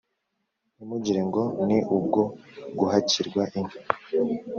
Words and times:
ntimugire 0.75 1.21
ngo 1.29 1.41
ni 1.67 1.79
ubwo 1.97 2.21
guhakirwa 2.79 3.43
inka 3.59 3.79